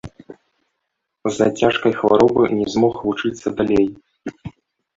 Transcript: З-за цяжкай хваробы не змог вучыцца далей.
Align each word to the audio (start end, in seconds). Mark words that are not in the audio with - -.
З-за 1.35 1.47
цяжкай 1.59 1.93
хваробы 1.99 2.47
не 2.57 2.65
змог 2.79 2.95
вучыцца 3.05 3.47
далей. 3.63 3.87